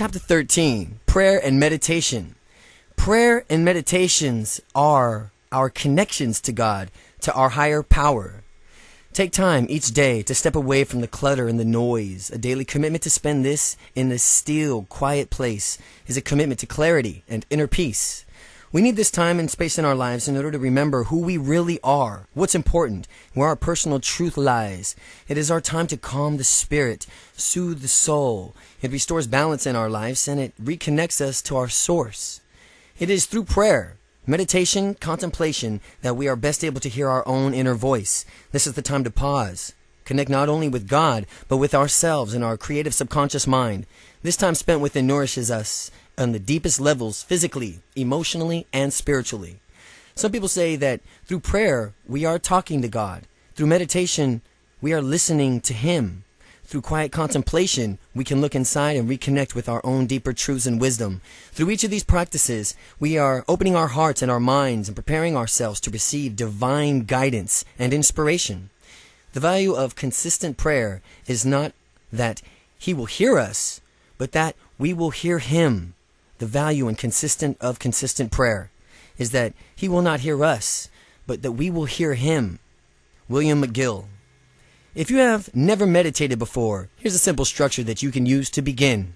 [0.00, 2.34] Chapter 13 Prayer and Meditation.
[2.96, 6.90] Prayer and meditations are our connections to God,
[7.20, 8.42] to our higher power.
[9.12, 12.30] Take time each day to step away from the clutter and the noise.
[12.30, 15.76] A daily commitment to spend this in a still, quiet place
[16.06, 18.24] is a commitment to clarity and inner peace.
[18.72, 21.36] We need this time and space in our lives in order to remember who we
[21.36, 24.94] really are, what's important, where our personal truth lies.
[25.26, 27.04] It is our time to calm the spirit,
[27.36, 28.54] soothe the soul.
[28.80, 32.42] It restores balance in our lives and it reconnects us to our source.
[33.00, 37.54] It is through prayer, meditation, contemplation that we are best able to hear our own
[37.54, 38.24] inner voice.
[38.52, 39.74] This is the time to pause,
[40.04, 43.86] connect not only with God, but with ourselves and our creative subconscious mind.
[44.22, 49.60] This time spent within nourishes us on the deepest levels, physically, emotionally, and spiritually.
[50.14, 53.22] Some people say that through prayer, we are talking to God.
[53.54, 54.42] Through meditation,
[54.80, 56.24] we are listening to Him.
[56.64, 60.80] Through quiet contemplation, we can look inside and reconnect with our own deeper truths and
[60.80, 61.20] wisdom.
[61.50, 65.36] Through each of these practices, we are opening our hearts and our minds and preparing
[65.36, 68.70] ourselves to receive divine guidance and inspiration.
[69.32, 71.72] The value of consistent prayer is not
[72.12, 72.40] that
[72.78, 73.80] He will hear us,
[74.16, 75.94] but that we will hear Him
[76.40, 78.70] the value and consistent of consistent prayer
[79.18, 80.88] is that he will not hear us,
[81.26, 82.58] but that we will hear him.
[83.28, 84.06] William McGill.
[84.94, 88.62] If you have never meditated before, here's a simple structure that you can use to
[88.62, 89.14] begin.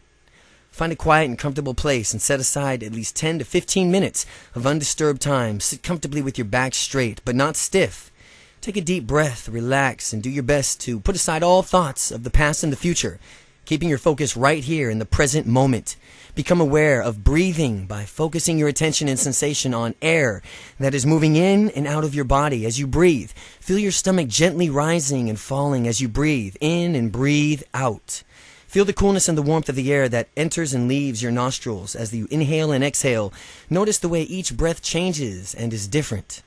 [0.70, 4.26] Find a quiet and comfortable place and set aside at least 10 to 15 minutes
[4.54, 5.60] of undisturbed time.
[5.60, 8.12] Sit comfortably with your back straight, but not stiff.
[8.60, 12.22] Take a deep breath, relax, and do your best to put aside all thoughts of
[12.22, 13.18] the past and the future,
[13.64, 15.96] keeping your focus right here in the present moment.
[16.34, 20.42] Become aware of breathing by focusing your attention and sensation on air
[20.80, 23.30] that is moving in and out of your body as you breathe.
[23.60, 28.22] Feel your stomach gently rising and falling as you breathe in and breathe out.
[28.66, 31.94] Feel the coolness and the warmth of the air that enters and leaves your nostrils
[31.94, 33.32] as you inhale and exhale.
[33.70, 36.42] Notice the way each breath changes and is different.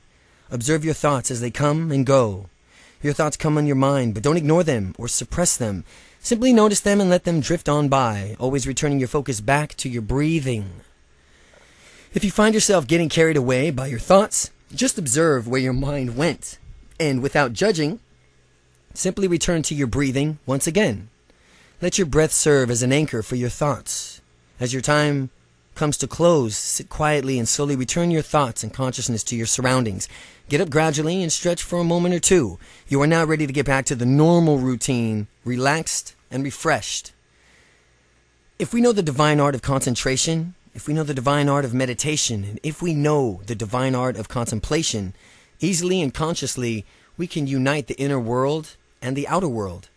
[0.50, 2.50] Observe your thoughts as they come and go.
[3.00, 5.84] Your thoughts come on your mind, but don't ignore them or suppress them.
[6.20, 9.88] Simply notice them and let them drift on by, always returning your focus back to
[9.88, 10.80] your breathing.
[12.12, 16.16] If you find yourself getting carried away by your thoughts, just observe where your mind
[16.16, 16.58] went,
[16.98, 18.00] and without judging,
[18.94, 21.08] simply return to your breathing once again.
[21.80, 24.20] Let your breath serve as an anchor for your thoughts.
[24.58, 25.30] As your time
[25.78, 30.08] comes to close, sit quietly and slowly return your thoughts and consciousness to your surroundings.
[30.48, 32.58] Get up gradually and stretch for a moment or two.
[32.88, 37.12] You are now ready to get back to the normal routine, relaxed and refreshed.
[38.58, 41.72] If we know the divine art of concentration, if we know the divine art of
[41.72, 45.14] meditation, and if we know the divine art of contemplation,
[45.60, 46.84] easily and consciously
[47.16, 49.88] we can unite the inner world and the outer world.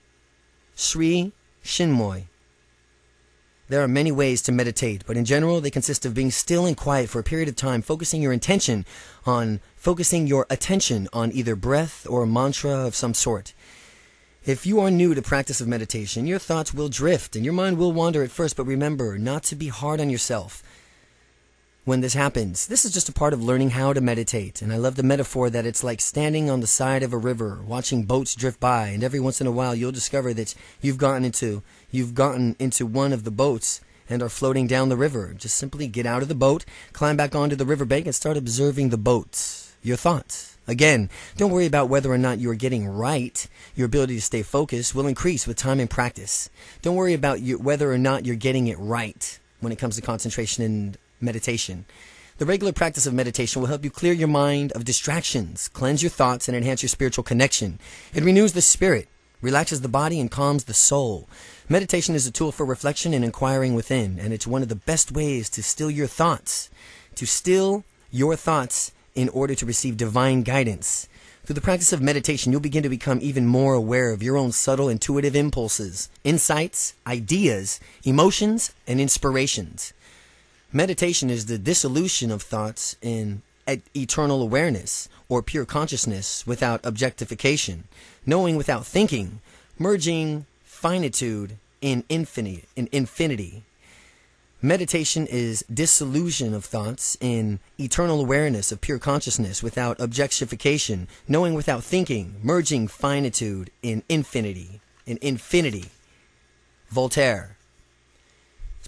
[0.76, 1.32] Sri
[1.66, 2.26] Chinmoy.
[3.72, 6.76] There are many ways to meditate, but in general, they consist of being still and
[6.76, 8.86] quiet for a period of time, focusing your intention
[9.26, 13.54] on focusing your attention on either breath or a mantra of some sort.
[14.44, 17.78] If you are new to practice of meditation, your thoughts will drift and your mind
[17.78, 20.62] will wander at first, but remember not to be hard on yourself
[21.84, 22.68] when this happens.
[22.68, 24.62] This is just a part of learning how to meditate.
[24.62, 27.60] And I love the metaphor that it's like standing on the side of a river,
[27.66, 31.26] watching boats drift by, and every once in a while you'll discover that you've gotten
[31.26, 35.34] into you've gotten into one of the boats and are floating down the river.
[35.36, 38.90] Just simply get out of the boat, climb back onto the riverbank, and start observing
[38.90, 39.74] the boats.
[39.82, 40.58] Your thoughts.
[40.68, 43.48] Again, don't worry about whether or not you are getting right.
[43.76, 46.50] Your ability to stay focused will increase with time and practice.
[46.84, 50.02] Don't worry about you, whether or not you're getting it right when it comes to
[50.02, 51.86] concentration and meditation.
[52.38, 56.10] The regular practice of meditation will help you clear your mind of distractions, cleanse your
[56.10, 57.80] thoughts, and enhance your spiritual connection.
[58.14, 59.08] It renews the spirit,
[59.42, 61.30] relaxes the body, and calms the soul.
[61.70, 65.12] Meditation is a tool for reflection and inquiring within, and it's one of the best
[65.12, 66.70] ways to still your thoughts.
[67.16, 71.08] To still your thoughts in order to receive divine guidance.
[71.46, 74.52] Through the practice of meditation, you'll begin to become even more aware of your own
[74.52, 79.94] subtle intuitive impulses, insights, ideas, emotions, and inspirations.
[80.74, 83.42] Meditation is the dissolution of thoughts in
[83.94, 87.84] eternal awareness or pure consciousness without objectification,
[88.26, 89.42] knowing without thinking,
[89.78, 93.64] merging finitude in infinity, in infinity.
[94.62, 101.84] Meditation is dissolution of thoughts in eternal awareness of pure consciousness without objectification, knowing without
[101.84, 105.90] thinking, merging finitude in infinity, in infinity.
[106.90, 107.58] Voltaire.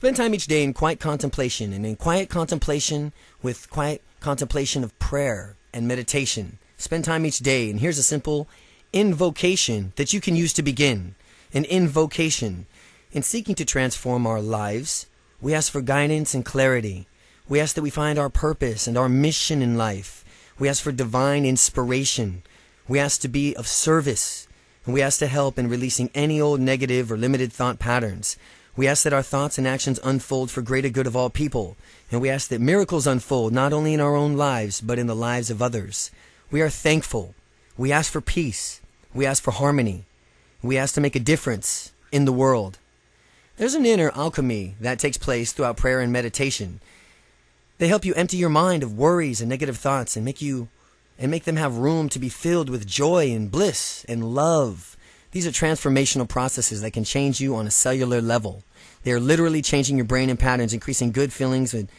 [0.04, 5.00] Spend time each day in quiet contemplation, and in quiet contemplation with quiet contemplation of
[5.00, 6.58] prayer and meditation.
[6.76, 8.50] Spend time each day, and here's a simple
[8.92, 11.16] invocation that you can use to begin.
[11.54, 12.66] An invocation.
[13.14, 15.06] In seeking to transform our lives,
[15.40, 17.08] We ask for guidance and clarity.
[17.48, 20.26] We ask that we find our purpose and our mission in life.
[20.60, 22.44] We ask for divine inspiration.
[22.90, 24.50] We ask to be of service.
[24.84, 28.36] And we ask to help in releasing any old negative or limited thought patterns.
[28.76, 31.78] We ask that our thoughts and actions unfold for greater good of all people.
[32.12, 35.16] And we ask that miracles unfold not only in our own lives, but in the
[35.16, 36.10] lives of others.
[36.50, 37.36] We are thankful.
[37.78, 38.82] We ask for peace.
[39.14, 40.06] We ask for harmony.
[40.64, 42.80] We ask to make a difference in the world.
[43.58, 46.80] There's an inner alchemy that takes place throughout prayer and meditation.
[47.78, 50.70] They help you empty your mind of worries and negative thoughts and make you
[51.20, 54.93] and make them have room to be filled with joy and bliss and love.
[55.34, 58.64] These are transformational processes that can change you on a cellular level.
[59.04, 61.90] They are literally changing your brain and patterns, increasing good feelings and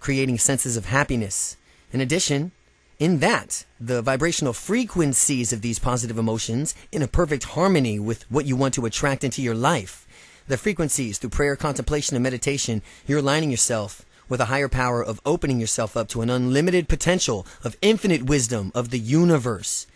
[0.00, 1.58] creating senses of happiness.
[1.92, 2.52] In addition,
[2.98, 8.46] in that, the vibrational frequencies of these positive emotions in a perfect harmony with what
[8.46, 10.04] you want to attract into your life
[10.46, 15.20] the frequencies through prayer, contemplation, and meditation, you're aligning yourself with a higher power of
[15.24, 19.86] opening yourself up to an unlimited potential of infinite wisdom of the universe.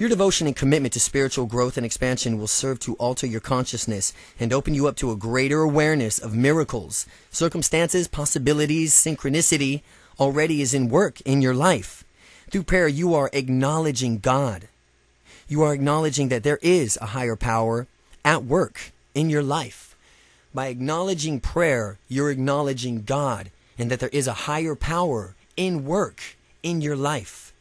[0.00, 4.14] Your devotion and commitment to spiritual growth and expansion will serve to alter your consciousness
[4.38, 9.82] and open you up to a greater awareness of miracles, circumstances, possibilities, synchronicity
[10.18, 12.02] already is in work in your life.
[12.50, 14.68] Through prayer, you are acknowledging God.
[15.48, 17.86] You are acknowledging that there is a higher power
[18.24, 19.94] at work in your life.
[20.54, 26.22] By acknowledging prayer, you're acknowledging God and that there is a higher power in work
[26.62, 27.52] in your life.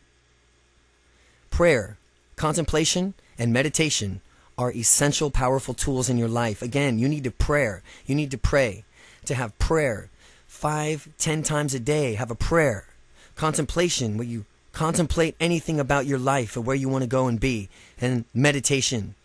[1.49, 1.97] Prayer,
[2.39, 4.21] contemplation, and meditation
[4.57, 6.61] are essential, powerful tools in your life.
[6.61, 7.81] Again, you need to pray.
[8.07, 8.85] You need to pray.
[9.25, 10.09] To have prayer
[10.47, 12.87] five, ten times a day, have a prayer.
[13.35, 17.39] Contemplation, where you contemplate anything about your life or where you want to go and
[17.39, 17.69] be.
[18.01, 19.15] And meditation,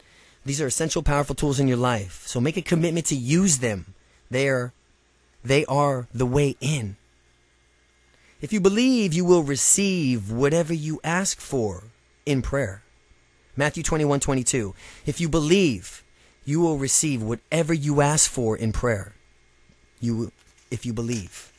[0.45, 2.23] these are essential, powerful tools in your life.
[2.27, 3.95] So make a commitment to use them.
[4.31, 4.73] They are,
[5.45, 6.97] they are the way in.
[8.41, 11.85] If you believe, you will receive whatever you ask for
[12.27, 12.84] in prayer.
[13.57, 14.75] Matthew 21 22.
[15.07, 16.03] If you believe,
[16.45, 19.13] you will receive whatever you ask for in prayer.
[20.01, 20.33] You,
[20.71, 21.53] if you believe.